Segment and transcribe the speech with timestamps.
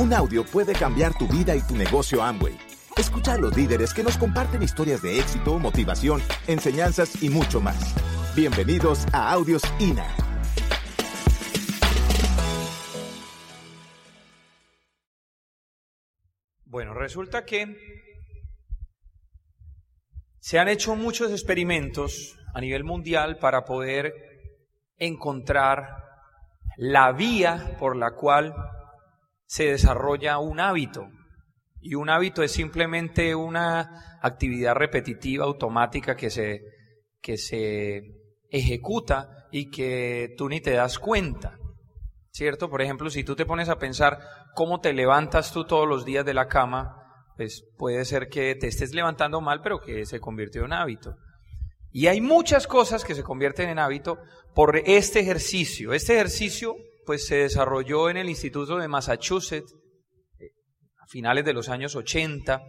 [0.00, 2.56] Un audio puede cambiar tu vida y tu negocio Amway.
[2.96, 7.94] Escucha a los líderes que nos comparten historias de éxito, motivación, enseñanzas y mucho más.
[8.34, 10.06] Bienvenidos a Audios INA.
[16.64, 17.76] Bueno, resulta que
[20.38, 24.14] se han hecho muchos experimentos a nivel mundial para poder
[24.96, 25.90] encontrar
[26.78, 28.54] la vía por la cual
[29.50, 31.08] se desarrolla un hábito.
[31.80, 36.62] Y un hábito es simplemente una actividad repetitiva, automática que se,
[37.20, 38.00] que se
[38.48, 41.58] ejecuta y que tú ni te das cuenta.
[42.30, 42.70] ¿Cierto?
[42.70, 44.20] Por ejemplo, si tú te pones a pensar
[44.54, 46.94] cómo te levantas tú todos los días de la cama,
[47.36, 51.16] pues puede ser que te estés levantando mal, pero que se convirtió en hábito.
[51.90, 54.20] Y hay muchas cosas que se convierten en hábito
[54.54, 55.92] por este ejercicio.
[55.92, 56.76] Este ejercicio
[57.10, 59.74] pues se desarrolló en el Instituto de Massachusetts
[60.38, 60.52] eh,
[60.96, 62.62] a finales de los años 80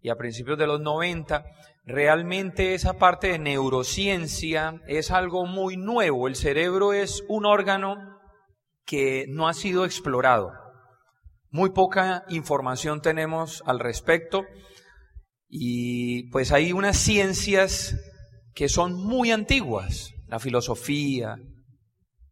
[0.00, 1.44] y a principios de los 90.
[1.84, 6.26] Realmente esa parte de neurociencia es algo muy nuevo.
[6.26, 8.18] El cerebro es un órgano
[8.84, 10.50] que no ha sido explorado.
[11.48, 14.46] Muy poca información tenemos al respecto
[15.48, 17.94] y pues hay unas ciencias
[18.52, 21.36] que son muy antiguas, la filosofía,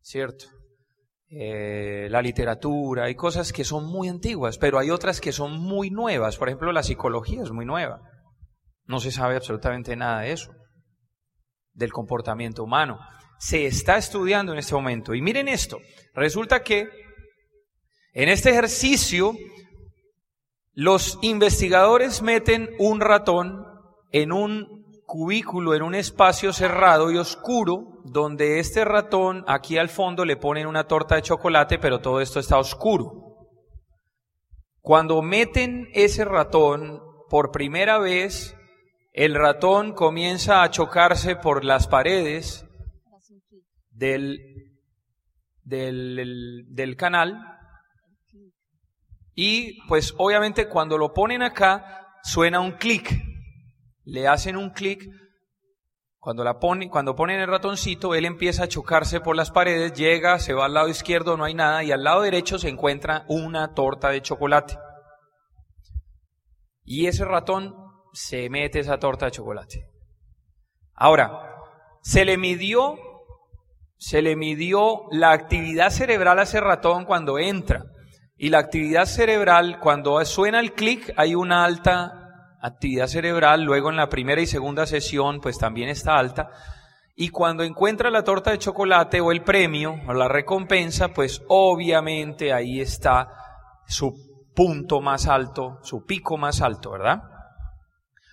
[0.00, 0.46] ¿cierto?
[1.34, 5.88] Eh, la literatura, hay cosas que son muy antiguas, pero hay otras que son muy
[5.88, 6.36] nuevas.
[6.36, 8.02] Por ejemplo, la psicología es muy nueva.
[8.84, 10.52] No se sabe absolutamente nada de eso,
[11.72, 12.98] del comportamiento humano.
[13.38, 15.14] Se está estudiando en este momento.
[15.14, 15.78] Y miren esto,
[16.12, 16.90] resulta que
[18.12, 19.34] en este ejercicio
[20.74, 23.64] los investigadores meten un ratón
[24.10, 24.81] en un
[25.12, 30.66] cubículo en un espacio cerrado y oscuro, donde este ratón aquí al fondo le ponen
[30.66, 33.50] una torta de chocolate, pero todo esto está oscuro.
[34.80, 38.56] Cuando meten ese ratón por primera vez,
[39.12, 42.64] el ratón comienza a chocarse por las paredes
[43.90, 44.40] del,
[45.62, 47.38] del, del canal
[49.34, 53.31] y pues obviamente cuando lo ponen acá suena un clic
[54.04, 55.08] le hacen un clic,
[56.18, 60.38] cuando, la pone, cuando ponen el ratoncito, él empieza a chocarse por las paredes, llega,
[60.38, 63.74] se va al lado izquierdo, no hay nada, y al lado derecho se encuentra una
[63.74, 64.78] torta de chocolate.
[66.84, 67.74] Y ese ratón
[68.12, 69.84] se mete esa torta de chocolate.
[70.94, 71.56] Ahora,
[72.02, 72.98] se le midió,
[73.96, 77.84] se le midió la actividad cerebral a ese ratón cuando entra.
[78.36, 82.21] Y la actividad cerebral, cuando suena el clic, hay una alta
[82.62, 86.50] actividad cerebral, luego en la primera y segunda sesión pues también está alta,
[87.14, 92.52] y cuando encuentra la torta de chocolate o el premio o la recompensa, pues obviamente
[92.52, 93.28] ahí está
[93.86, 94.14] su
[94.54, 97.22] punto más alto, su pico más alto, ¿verdad?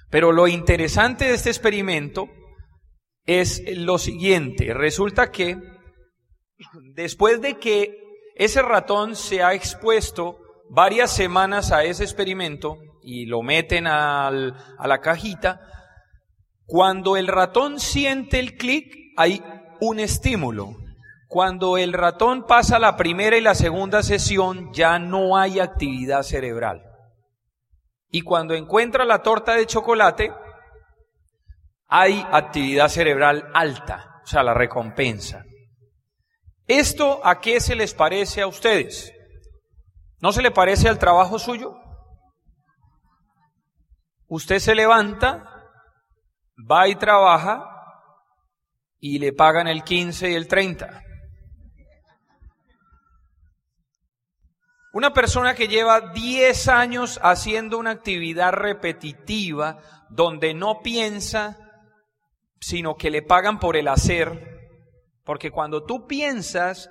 [0.10, 2.30] Pero lo interesante de este experimento
[3.26, 5.58] es lo siguiente, resulta que
[6.94, 7.98] después de que
[8.36, 10.38] ese ratón se ha expuesto
[10.70, 12.78] varias semanas a ese experimento,
[13.10, 15.62] y lo meten a la cajita,
[16.66, 19.44] cuando el ratón siente el clic, hay
[19.82, 20.76] un estímulo.
[21.28, 26.84] Cuando el ratón pasa la primera y la segunda sesión, ya no hay actividad cerebral.
[28.12, 30.32] Y cuando encuentra la torta de chocolate,
[31.88, 35.44] hay actividad cerebral alta, o sea, la recompensa.
[36.68, 39.12] ¿Esto a qué se les parece a ustedes?
[40.22, 41.74] ¿No se le parece al trabajo suyo?
[44.30, 45.72] Usted se levanta,
[46.70, 47.66] va y trabaja
[49.00, 51.04] y le pagan el 15 y el 30.
[54.94, 59.80] Una persona que lleva 10 años haciendo una actividad repetitiva
[60.10, 61.58] donde no piensa,
[62.60, 64.60] sino que le pagan por el hacer,
[65.24, 66.88] porque cuando tú piensas,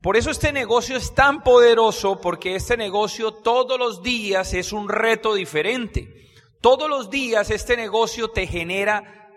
[0.00, 4.88] por eso este negocio es tan poderoso, porque este negocio todos los días es un
[4.88, 6.23] reto diferente.
[6.64, 9.28] Todos los días este negocio te genera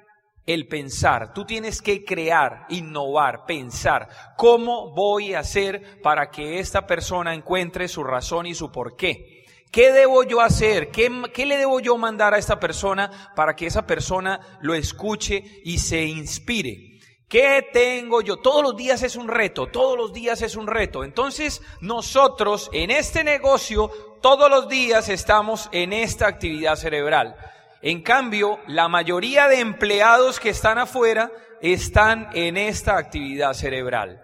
[0.45, 1.33] el pensar.
[1.33, 4.07] Tú tienes que crear, innovar, pensar.
[4.37, 9.43] ¿Cómo voy a hacer para que esta persona encuentre su razón y su porqué?
[9.73, 10.89] ¿Qué debo yo hacer?
[10.89, 15.43] ¿Qué, ¿Qué, le debo yo mandar a esta persona para que esa persona lo escuche
[15.65, 16.97] y se inspire?
[17.27, 18.37] ¿Qué tengo yo?
[18.37, 21.03] Todos los días es un reto, todos los días es un reto.
[21.03, 23.91] Entonces nosotros en este negocio
[24.21, 27.35] todos los días estamos en esta actividad cerebral.
[27.81, 31.31] En cambio, la mayoría de empleados que están afuera
[31.61, 34.21] están en esta actividad cerebral.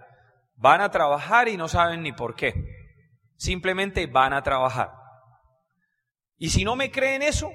[0.55, 2.53] Van a trabajar y no saben ni por qué.
[3.35, 4.91] simplemente van a trabajar.
[6.37, 7.51] Y si no me creen eso,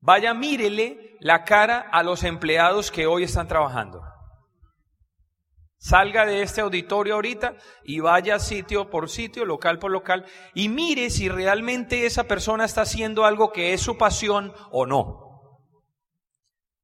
[0.00, 4.02] vaya mírele la cara a los empleados que hoy están trabajando.
[5.78, 10.24] Salga de este auditorio ahorita y vaya sitio por sitio, local por local,
[10.54, 15.26] y mire si realmente esa persona está haciendo algo que es su pasión o no.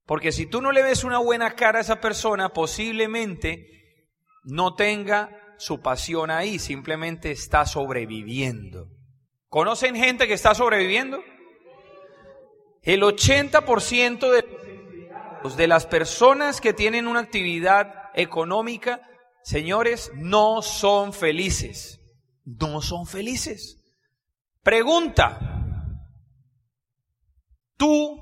[0.07, 3.67] Porque si tú no le ves una buena cara a esa persona, posiblemente
[4.45, 8.89] no tenga su pasión ahí, simplemente está sobreviviendo.
[9.49, 11.23] ¿Conocen gente que está sobreviviendo?
[12.83, 14.43] El 80% de,
[15.43, 19.09] de las personas que tienen una actividad económica,
[19.43, 22.01] señores, no son felices.
[22.45, 23.79] No son felices.
[24.63, 25.39] Pregunta,
[27.77, 28.19] ¿tú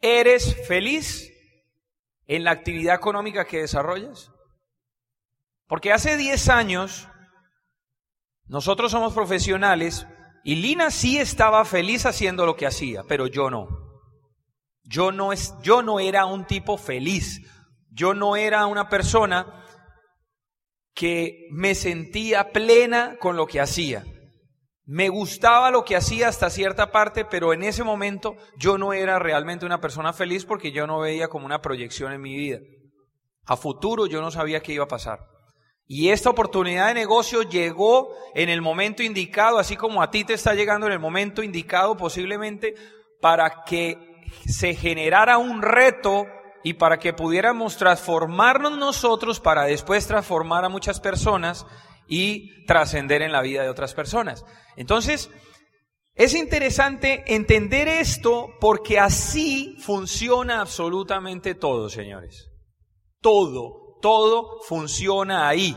[0.00, 1.30] eres feliz
[2.26, 4.30] en la actividad económica que desarrollas?
[5.66, 7.08] Porque hace 10 años
[8.46, 10.06] nosotros somos profesionales
[10.44, 13.83] y Lina sí estaba feliz haciendo lo que hacía, pero yo no.
[14.84, 17.40] Yo no, es, yo no era un tipo feliz.
[17.90, 19.64] Yo no era una persona
[20.94, 24.04] que me sentía plena con lo que hacía.
[24.86, 29.18] Me gustaba lo que hacía hasta cierta parte, pero en ese momento yo no era
[29.18, 32.58] realmente una persona feliz porque yo no veía como una proyección en mi vida.
[33.46, 35.20] A futuro yo no sabía qué iba a pasar.
[35.86, 40.34] Y esta oportunidad de negocio llegó en el momento indicado, así como a ti te
[40.34, 42.74] está llegando en el momento indicado posiblemente,
[43.20, 44.13] para que
[44.46, 46.26] se generara un reto
[46.62, 51.66] y para que pudiéramos transformarnos nosotros para después transformar a muchas personas
[52.08, 54.44] y trascender en la vida de otras personas.
[54.76, 55.30] Entonces,
[56.14, 62.50] es interesante entender esto porque así funciona absolutamente todo, señores.
[63.20, 65.74] Todo todo funciona ahí.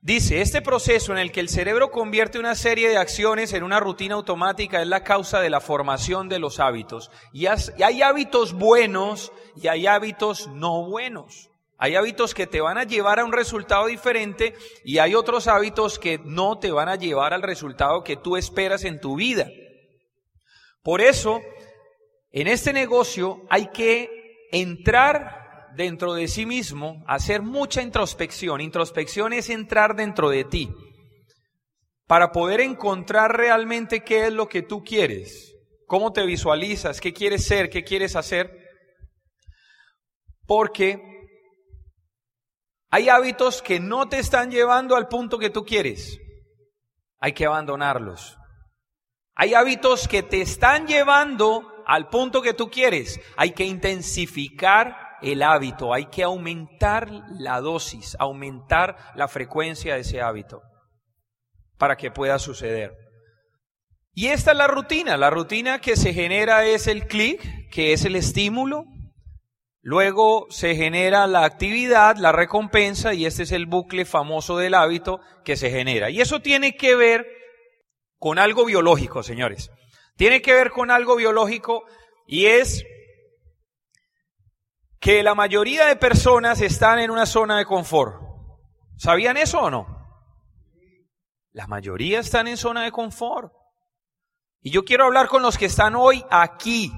[0.00, 3.80] Dice, este proceso en el que el cerebro convierte una serie de acciones en una
[3.80, 7.10] rutina automática es la causa de la formación de los hábitos.
[7.32, 11.50] Y hay hábitos buenos y hay hábitos no buenos.
[11.78, 14.54] Hay hábitos que te van a llevar a un resultado diferente
[14.84, 18.84] y hay otros hábitos que no te van a llevar al resultado que tú esperas
[18.84, 19.48] en tu vida.
[20.82, 21.40] Por eso,
[22.30, 25.45] en este negocio hay que entrar
[25.76, 28.60] dentro de sí mismo, hacer mucha introspección.
[28.60, 30.70] Introspección es entrar dentro de ti
[32.06, 35.54] para poder encontrar realmente qué es lo que tú quieres,
[35.86, 38.64] cómo te visualizas, qué quieres ser, qué quieres hacer.
[40.46, 41.02] Porque
[42.90, 46.18] hay hábitos que no te están llevando al punto que tú quieres.
[47.18, 48.36] Hay que abandonarlos.
[49.34, 53.20] Hay hábitos que te están llevando al punto que tú quieres.
[53.36, 60.20] Hay que intensificar el hábito, hay que aumentar la dosis, aumentar la frecuencia de ese
[60.20, 60.62] hábito
[61.78, 62.94] para que pueda suceder.
[64.12, 65.16] Y esta es la rutina.
[65.16, 68.84] La rutina que se genera es el clic, que es el estímulo.
[69.82, 75.20] Luego se genera la actividad, la recompensa, y este es el bucle famoso del hábito
[75.44, 76.08] que se genera.
[76.10, 77.26] Y eso tiene que ver
[78.18, 79.70] con algo biológico, señores.
[80.16, 81.84] Tiene que ver con algo biológico
[82.26, 82.84] y es
[85.00, 88.20] que la mayoría de personas están en una zona de confort.
[88.96, 89.86] ¿Sabían eso o no?
[91.52, 93.52] La mayoría están en zona de confort.
[94.60, 96.92] Y yo quiero hablar con los que están hoy aquí.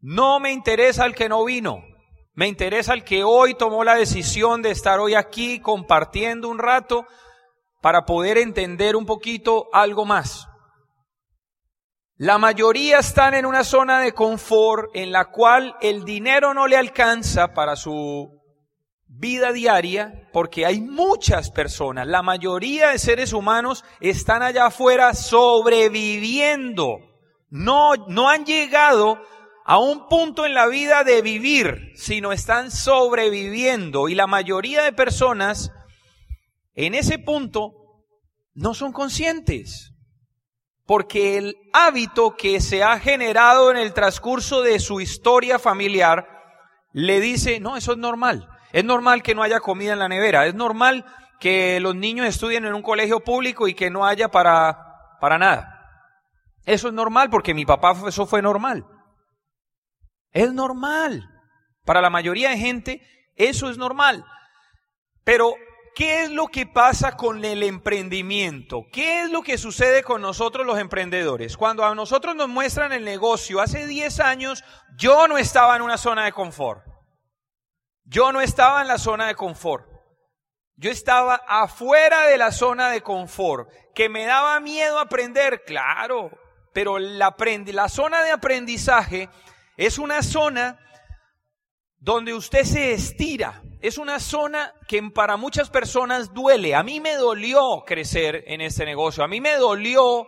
[0.00, 1.84] No me interesa el que no vino.
[2.34, 7.06] Me interesa el que hoy tomó la decisión de estar hoy aquí compartiendo un rato
[7.80, 10.47] para poder entender un poquito algo más.
[12.20, 16.76] La mayoría están en una zona de confort en la cual el dinero no le
[16.76, 18.42] alcanza para su
[19.06, 26.98] vida diaria porque hay muchas personas, la mayoría de seres humanos están allá afuera sobreviviendo.
[27.50, 29.22] No, no han llegado
[29.64, 34.08] a un punto en la vida de vivir, sino están sobreviviendo.
[34.08, 35.70] Y la mayoría de personas
[36.74, 37.74] en ese punto
[38.54, 39.94] no son conscientes
[40.88, 46.26] porque el hábito que se ha generado en el transcurso de su historia familiar
[46.92, 48.48] le dice, no, eso es normal.
[48.72, 50.46] Es normal que no haya comida en la nevera.
[50.46, 51.04] Es normal
[51.40, 55.78] que los niños estudien en un colegio público y que no haya para, para nada.
[56.64, 58.86] Eso es normal porque mi papá eso fue normal.
[60.32, 61.28] Es normal.
[61.84, 63.02] Para la mayoría de gente
[63.36, 64.24] eso es normal.
[65.22, 65.52] Pero
[65.98, 68.86] ¿Qué es lo que pasa con el emprendimiento?
[68.92, 71.56] ¿Qué es lo que sucede con nosotros los emprendedores?
[71.56, 74.62] Cuando a nosotros nos muestran el negocio, hace 10 años
[74.96, 76.84] yo no estaba en una zona de confort.
[78.04, 79.88] Yo no estaba en la zona de confort.
[80.76, 86.30] Yo estaba afuera de la zona de confort, que me daba miedo aprender, claro,
[86.72, 87.34] pero la,
[87.72, 89.28] la zona de aprendizaje
[89.76, 90.78] es una zona
[91.98, 93.64] donde usted se estira.
[93.80, 96.74] Es una zona que para muchas personas duele.
[96.74, 99.22] A mí me dolió crecer en este negocio.
[99.22, 100.26] A mí me dolió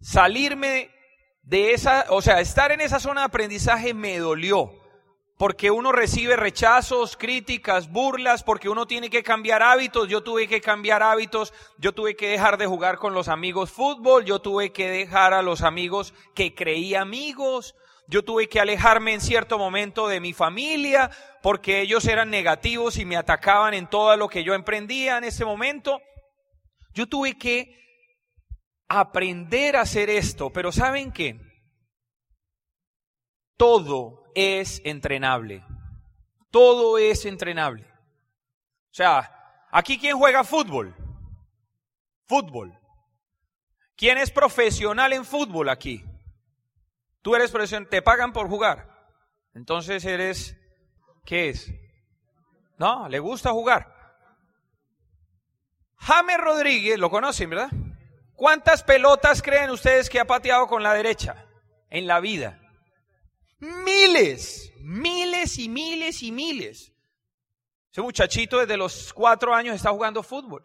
[0.00, 0.90] salirme
[1.42, 4.72] de esa, o sea, estar en esa zona de aprendizaje me dolió.
[5.38, 10.08] Porque uno recibe rechazos, críticas, burlas, porque uno tiene que cambiar hábitos.
[10.08, 14.24] Yo tuve que cambiar hábitos, yo tuve que dejar de jugar con los amigos fútbol,
[14.24, 17.74] yo tuve que dejar a los amigos que creí amigos,
[18.10, 21.12] yo tuve que alejarme en cierto momento de mi familia
[21.42, 25.44] porque ellos eran negativos y me atacaban en todo lo que yo emprendía en ese
[25.44, 26.02] momento.
[26.92, 27.78] Yo tuve que
[28.88, 31.40] aprender a hacer esto, pero ¿saben qué?
[33.56, 35.64] Todo es entrenable.
[36.50, 37.84] Todo es entrenable.
[37.84, 40.96] O sea, aquí quién juega fútbol?
[42.26, 42.76] Fútbol.
[43.96, 46.02] ¿Quién es profesional en fútbol aquí?
[47.22, 48.88] Tú eres profesional, te pagan por jugar.
[49.54, 50.56] Entonces eres,
[51.24, 51.70] ¿qué es?
[52.78, 54.00] No, le gusta jugar.
[55.96, 57.70] James Rodríguez, lo conocen, ¿verdad?
[58.34, 61.46] ¿Cuántas pelotas creen ustedes que ha pateado con la derecha
[61.90, 62.58] en la vida?
[63.58, 66.90] Miles, miles y miles y miles.
[67.92, 70.62] Ese muchachito desde los cuatro años está jugando fútbol.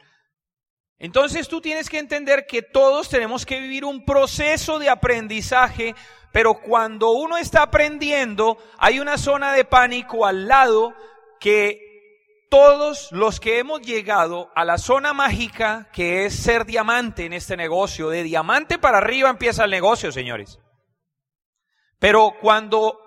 [0.98, 5.96] Entonces tú tienes que entender que todos tenemos que vivir un proceso de aprendizaje,
[6.36, 10.94] pero cuando uno está aprendiendo, hay una zona de pánico al lado
[11.40, 11.80] que
[12.50, 17.56] todos los que hemos llegado a la zona mágica que es ser diamante en este
[17.56, 20.60] negocio, de diamante para arriba empieza el negocio, señores.
[22.00, 23.00] Pero cuando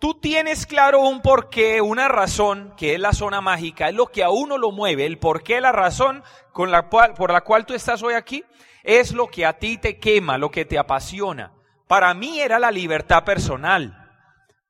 [0.00, 4.24] tú tienes claro un porqué, una razón, que es la zona mágica, es lo que
[4.24, 7.74] a uno lo mueve, el porqué, la razón con la cual, por la cual tú
[7.74, 8.42] estás hoy aquí,
[8.84, 11.59] es lo que a ti te quema, lo que te apasiona.
[11.90, 14.08] Para mí era la libertad personal.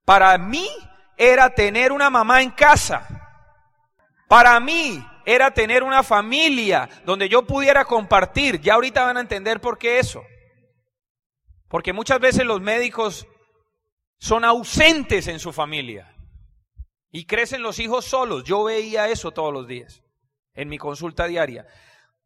[0.06, 0.66] Para mí
[1.18, 3.06] era tener una mamá en casa.
[4.26, 8.62] Para mí era tener una familia donde yo pudiera compartir.
[8.62, 10.22] Ya ahorita van a entender por qué eso.
[11.68, 13.26] Porque muchas veces los médicos
[14.18, 16.16] son ausentes en su familia
[17.10, 18.44] y crecen los hijos solos.
[18.44, 20.02] Yo veía eso todos los días
[20.54, 21.66] en mi consulta diaria.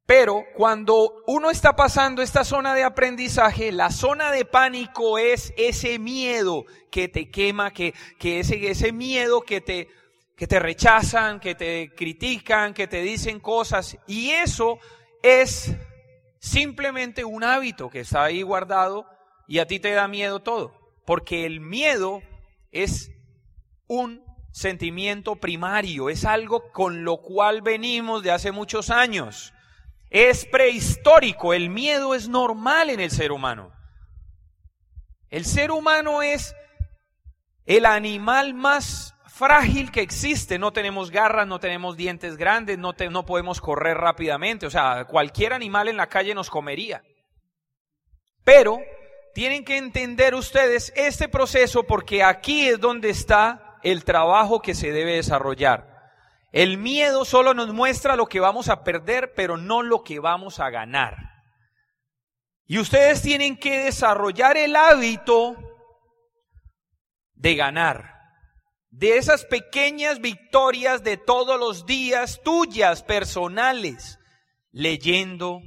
[0.06, 5.98] Pero cuando uno está pasando esta zona de aprendizaje, la zona de pánico es ese
[5.98, 9.88] miedo que te quema, que, que ese, ese miedo que te,
[10.36, 13.96] que te rechazan, que te critican, que te dicen cosas.
[14.06, 14.78] Y eso
[15.22, 15.74] es
[16.38, 19.06] simplemente un hábito que está ahí guardado
[19.48, 20.74] y a ti te da miedo todo.
[21.06, 22.20] Porque el miedo
[22.72, 23.10] es
[23.86, 29.53] un sentimiento primario, es algo con lo cual venimos de hace muchos años.
[30.14, 33.72] Es prehistórico, el miedo es normal en el ser humano.
[35.28, 36.54] El ser humano es
[37.66, 40.56] el animal más frágil que existe.
[40.56, 42.94] No tenemos garras, no tenemos dientes grandes, no,
[43.26, 44.66] podemos correr rápidamente.
[44.66, 47.02] O sea, cualquier animal en la calle nos comería.
[48.44, 48.78] Pero
[49.34, 54.92] tienen que entender ustedes este proceso porque aquí es donde está el trabajo que se
[54.92, 55.93] debe desarrollar.
[56.54, 60.60] El miedo solo nos muestra lo que vamos a perder, pero no lo que vamos
[60.60, 61.16] a ganar.
[62.64, 65.56] Y ustedes tienen que desarrollar el hábito
[67.34, 68.20] de ganar,
[68.90, 74.20] de esas pequeñas victorias de todos los días tuyas, personales,
[74.70, 75.60] leyendo,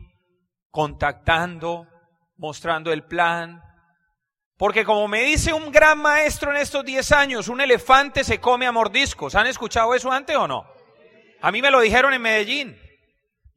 [0.72, 1.86] contactando,
[2.38, 3.62] mostrando el plan.
[4.56, 8.66] Porque como me dice un gran maestro en estos 10 años, un elefante se come
[8.66, 9.36] a mordiscos.
[9.36, 10.77] ¿Han escuchado eso antes o no?
[11.42, 12.78] A mí me lo dijeron en Medellín.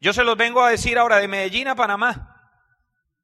[0.01, 2.31] Yo se los vengo a decir ahora de Medellín a Panamá.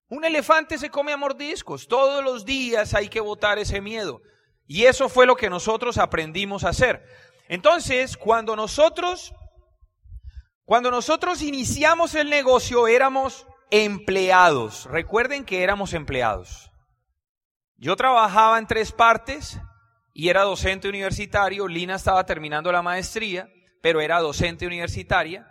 [0.08, 1.88] Un elefante se come a mordiscos.
[1.88, 4.20] Todos los días hay que botar ese miedo.
[4.66, 7.04] Y eso fue lo que nosotros aprendimos a hacer.
[7.48, 9.32] Entonces, cuando nosotros,
[10.64, 14.86] cuando nosotros iniciamos el negocio, éramos empleados.
[14.86, 16.70] Recuerden que éramos empleados.
[17.76, 19.60] Yo trabajaba en tres partes
[20.12, 21.68] y era docente universitario.
[21.68, 23.48] Lina estaba terminando la maestría,
[23.86, 25.46] pero era docente universitaria.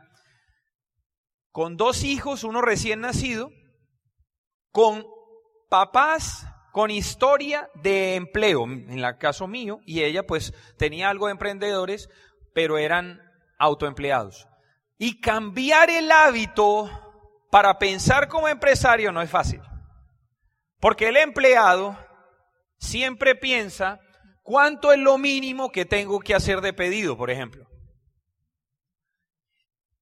[1.53, 3.49] Con dos hijos, uno recién nacido,
[4.71, 5.05] con
[5.69, 11.31] papás con historia de empleo, en el caso mío, y ella pues tenía algo de
[11.31, 12.09] emprendedores,
[12.53, 13.21] pero eran
[13.57, 14.49] autoempleados.
[14.97, 16.89] Y cambiar el hábito
[17.51, 19.61] para pensar como empresario no es fácil.
[20.81, 21.97] Porque el empleado
[22.79, 24.01] siempre piensa
[24.43, 27.65] cuánto es lo mínimo que tengo que hacer de pedido, por ejemplo.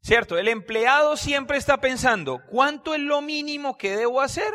[0.04, 0.38] ¿Cierto?
[0.38, 4.54] El empleado siempre está pensando, ¿cuánto es lo mínimo que debo hacer?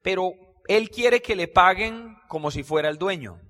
[0.00, 0.30] Pero
[0.68, 3.40] él quiere que le paguen como si fuera el dueño.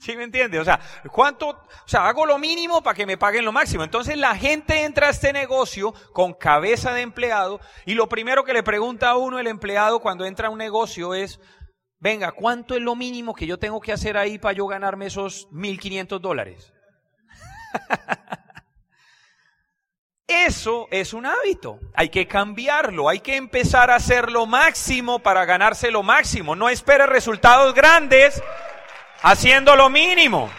[0.00, 0.58] ¿Sí me entiende?
[0.58, 0.80] O sea,
[1.10, 1.50] ¿cuánto?
[1.50, 3.84] O sea, hago lo mínimo para que me paguen lo máximo.
[3.84, 8.52] Entonces la gente entra a este negocio con cabeza de empleado y lo primero que
[8.52, 11.40] le pregunta a uno el empleado cuando entra a un negocio es,
[12.00, 15.48] venga, ¿cuánto es lo mínimo que yo tengo que hacer ahí para yo ganarme esos
[15.52, 16.72] 1.500 dólares?
[20.42, 21.78] Eso es un hábito.
[21.94, 23.08] Hay que cambiarlo.
[23.08, 26.56] Hay que empezar a hacer lo máximo para ganarse lo máximo.
[26.56, 28.42] No espere resultados grandes
[29.22, 30.50] haciendo lo mínimo.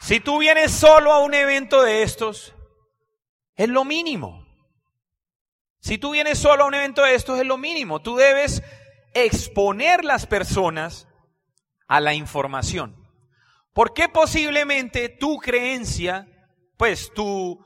[0.00, 2.54] Si tú vienes solo a un evento de estos,
[3.54, 4.46] es lo mínimo.
[5.80, 8.00] Si tú vienes solo a un evento de estos, es lo mínimo.
[8.00, 8.62] Tú debes
[9.14, 11.08] exponer las personas
[11.88, 13.01] a la información.
[13.72, 16.28] Porque posiblemente tu creencia,
[16.76, 17.64] pues tu,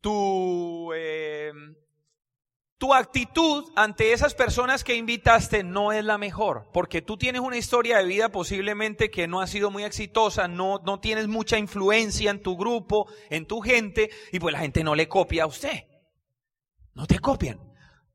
[0.00, 1.52] tu, eh,
[2.78, 7.58] tu actitud ante esas personas que invitaste no es la mejor, porque tú tienes una
[7.58, 12.30] historia de vida posiblemente que no ha sido muy exitosa, no, no tienes mucha influencia
[12.30, 15.84] en tu grupo, en tu gente, y pues la gente no le copia a usted.
[16.94, 17.60] No te copian.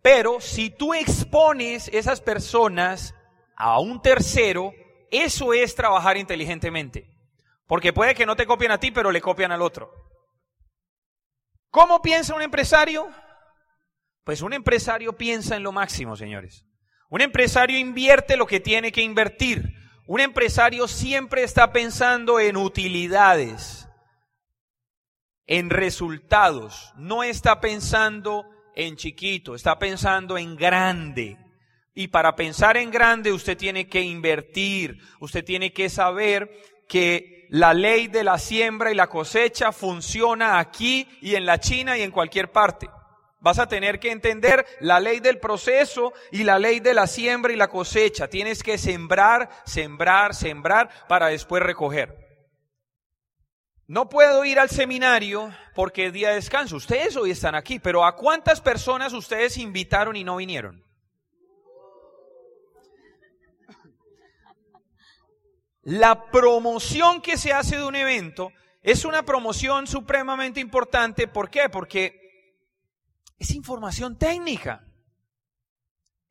[0.02, 3.14] Pero si tú expones esas personas
[3.56, 4.74] a un tercero,
[5.12, 7.10] eso es trabajar inteligentemente.
[7.68, 9.92] Porque puede que no te copien a ti, pero le copian al otro.
[11.72, 13.10] ¿Cómo piensa un empresario?
[14.24, 16.66] Pues un empresario piensa en lo máximo, señores.
[17.10, 19.74] Un empresario invierte lo que tiene que invertir.
[20.08, 23.88] Un empresario siempre está pensando en utilidades,
[25.48, 26.94] en resultados.
[26.96, 28.46] No está pensando
[28.76, 31.38] en chiquito, está pensando en grande.
[31.96, 36.52] Y para pensar en grande usted tiene que invertir, usted tiene que saber
[36.90, 41.98] que la ley de la siembra y la cosecha funciona aquí y en la China
[41.98, 42.90] y en cualquier parte.
[43.40, 47.54] Vas a tener que entender la ley del proceso y la ley de la siembra
[47.54, 48.28] y la cosecha.
[48.28, 52.14] Tienes que sembrar, sembrar, sembrar para después recoger.
[53.88, 56.76] No puedo ir al seminario porque es día de descanso.
[56.76, 60.84] Ustedes hoy están aquí, pero ¿a cuántas personas ustedes invitaron y no vinieron?
[65.86, 71.28] La promoción que se hace de un evento es una promoción supremamente importante.
[71.28, 71.70] ¿Por qué?
[71.70, 72.20] Porque
[73.38, 74.84] es información técnica.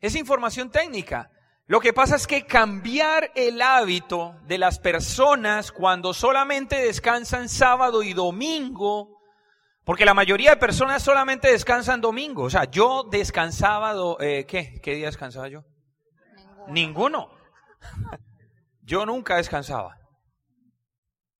[0.00, 1.30] Es información técnica.
[1.66, 8.02] Lo que pasa es que cambiar el hábito de las personas cuando solamente descansan sábado
[8.02, 9.20] y domingo,
[9.84, 12.42] porque la mayoría de personas solamente descansan domingo.
[12.42, 14.80] O sea, yo descansaba, eh, ¿qué?
[14.82, 15.64] ¿Qué día descansaba yo?
[16.66, 17.30] Ninguno.
[18.84, 19.96] Yo nunca descansaba.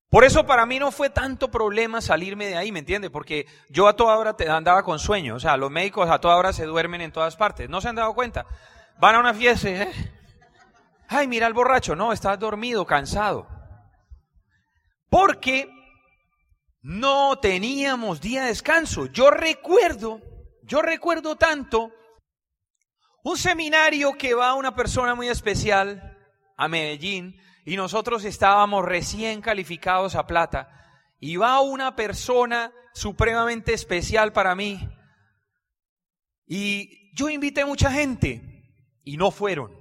[0.09, 3.11] Por eso para mí no fue tanto problema salirme de ahí, ¿me entiende?
[3.11, 5.35] Porque yo a toda hora andaba con sueño.
[5.35, 7.69] O sea, los médicos a toda hora se duermen en todas partes.
[7.69, 8.47] ¿No se han dado cuenta?
[8.99, 9.93] Van a una fiesta ¿eh?
[11.09, 11.97] ay, mira el borracho.
[11.97, 13.49] No, estás dormido, cansado.
[15.11, 15.69] Porque
[16.81, 19.07] no teníamos día de descanso.
[19.07, 20.21] Yo recuerdo,
[20.63, 21.91] yo recuerdo tanto
[23.25, 26.14] un seminario que va una persona muy especial
[26.57, 30.71] a Medellín y nosotros estábamos recién calificados a plata.
[31.19, 34.89] Y va una persona supremamente especial para mí.
[36.47, 38.43] Y yo invité mucha gente
[39.03, 39.73] y no fueron.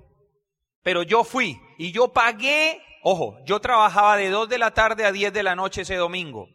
[0.81, 5.12] Pero yo fui y yo pagué, ojo, yo trabajaba de 2 de la tarde a
[5.12, 6.47] 10 de la noche ese domingo.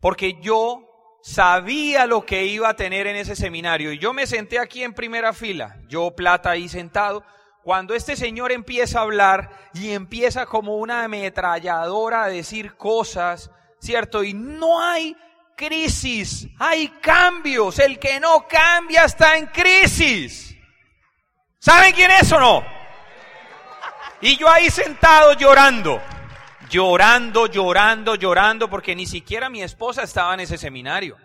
[0.00, 0.86] Porque yo
[1.22, 3.92] sabía lo que iba a tener en ese seminario.
[3.92, 7.24] Y yo me senté aquí en primera fila, yo plata ahí sentado,
[7.66, 13.50] cuando este señor empieza a hablar y empieza como una ametralladora a decir cosas,
[13.80, 14.22] ¿cierto?
[14.22, 15.16] Y no hay
[15.56, 17.80] crisis, hay cambios.
[17.80, 20.56] El que no cambia está en crisis.
[21.58, 22.64] ¿Saben quién es o no?
[24.20, 26.00] Y yo ahí sentado llorando,
[26.70, 31.16] llorando, llorando, llorando, porque ni siquiera mi esposa estaba en ese seminario.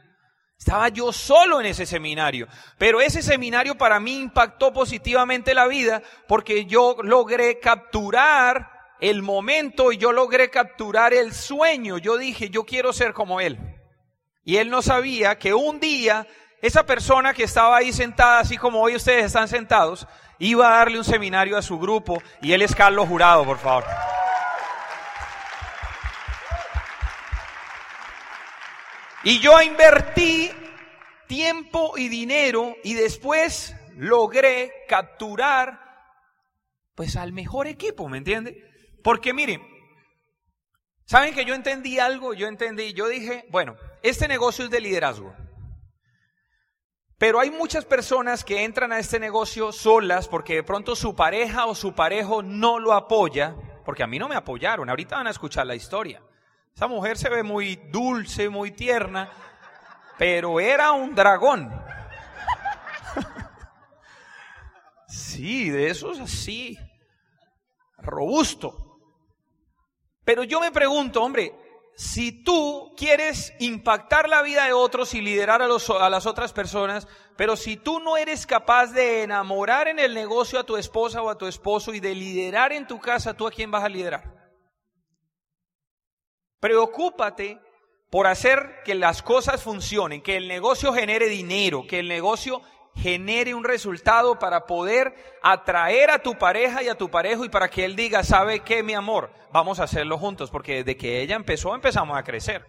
[0.61, 2.47] Estaba yo solo en ese seminario,
[2.77, 8.69] pero ese seminario para mí impactó positivamente la vida porque yo logré capturar
[8.99, 11.97] el momento y yo logré capturar el sueño.
[11.97, 13.57] Yo dije, yo quiero ser como él.
[14.43, 16.27] Y él no sabía que un día
[16.61, 20.05] esa persona que estaba ahí sentada, así como hoy ustedes están sentados,
[20.37, 23.83] iba a darle un seminario a su grupo y él es Carlos Jurado, por favor.
[29.23, 30.51] Y yo invertí
[31.27, 35.79] tiempo y dinero y después logré capturar
[36.95, 38.57] pues al mejor equipo, ¿me entiende?
[39.03, 39.61] Porque miren,
[41.11, 42.33] ¿Saben que yo entendí algo?
[42.33, 45.35] Yo entendí, yo dije, bueno, este negocio es de liderazgo.
[47.17, 51.65] Pero hay muchas personas que entran a este negocio solas porque de pronto su pareja
[51.65, 53.53] o su parejo no lo apoya,
[53.83, 56.23] porque a mí no me apoyaron, ahorita van a escuchar la historia.
[56.81, 59.29] Esa mujer se ve muy dulce, muy tierna,
[60.17, 61.71] pero era un dragón.
[65.07, 66.79] Sí, de esos así,
[67.99, 68.99] robusto.
[70.25, 71.53] Pero yo me pregunto, hombre,
[71.95, 77.07] si tú quieres impactar la vida de otros y liderar a, a, las otras personas,
[77.37, 81.29] pero si tú no eres capaz de enamorar en el negocio a tu esposa o
[81.29, 84.40] a tu esposo y de liderar en tu casa, ¿tú a quién vas a liderar?
[86.61, 87.59] Preocúpate
[88.11, 92.61] por hacer que las cosas funcionen, que el negocio genere dinero, que el negocio
[92.95, 97.69] genere un resultado para poder atraer a tu pareja y a tu parejo y para
[97.69, 99.33] que él diga, ¿sabe qué, mi amor?
[99.51, 102.65] Vamos a hacerlo juntos, porque desde que ella empezó empezamos a crecer.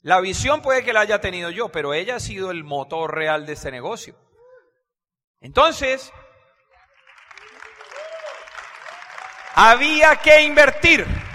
[0.00, 3.46] La visión puede que la haya tenido yo, pero ella ha sido el motor real
[3.46, 4.16] de este negocio.
[5.40, 6.12] Entonces,
[9.54, 11.25] había que invertir.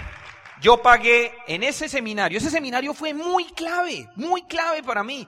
[0.62, 2.38] Yo pagué en ese seminario.
[2.38, 5.26] Ese seminario fue muy clave, muy clave para mí.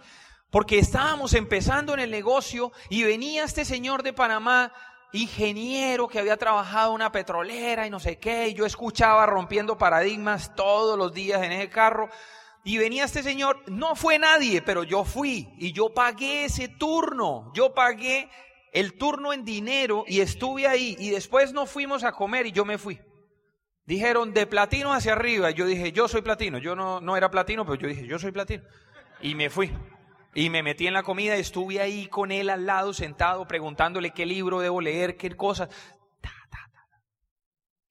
[0.49, 4.73] Porque estábamos empezando en el negocio y venía este señor de Panamá,
[5.12, 9.77] ingeniero que había trabajado en una petrolera y no sé qué, y yo escuchaba rompiendo
[9.77, 12.09] paradigmas todos los días en ese carro.
[12.62, 17.51] Y venía este señor, no fue nadie, pero yo fui y yo pagué ese turno.
[17.55, 18.31] Yo pagué
[18.73, 22.64] el turno en dinero y estuve ahí y después nos fuimos a comer y yo
[22.64, 23.01] me fui.
[23.87, 25.51] Dijeron de platino hacia arriba.
[25.51, 26.59] Y yo dije, yo soy platino.
[26.59, 28.62] Yo no, no era platino, pero yo dije, yo soy platino.
[29.20, 29.73] Y me fui.
[30.35, 34.27] Y me metí en la comida, estuve ahí con él al lado, sentado, preguntándole qué
[34.27, 35.68] libro debo leer, qué cosas.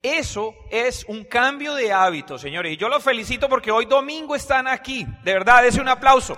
[0.04, 2.74] Eso es un cambio de hábito, señores.
[2.74, 5.08] Y yo los felicito porque hoy domingo están aquí.
[5.24, 6.38] De verdad, es un aplauso.